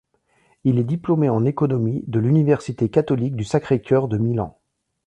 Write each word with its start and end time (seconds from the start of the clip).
Il 0.63 0.79
est 0.79 0.83
diplômé 0.83 1.29
en 1.29 1.45
économie 1.45 2.03
de 2.07 2.17
l'université 2.19 2.89
catholique 2.89 3.35
du 3.35 3.43
Sacré-Cœur 3.43 4.07
de 4.07 4.17
Milan. 4.17 4.57